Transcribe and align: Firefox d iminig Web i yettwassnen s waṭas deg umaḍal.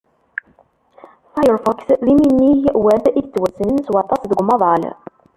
Firefox 1.33 1.79
d 2.05 2.07
iminig 2.13 2.61
Web 2.85 3.03
i 3.09 3.13
yettwassnen 3.17 3.77
s 3.81 3.87
waṭas 3.95 4.21
deg 4.25 4.39
umaḍal. 4.41 4.83